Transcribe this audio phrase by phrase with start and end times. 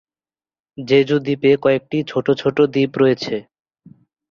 [0.77, 3.35] Jeju দ্বীপে কয়েকটি ছোট ছোট দ্বীপ রয়েছে।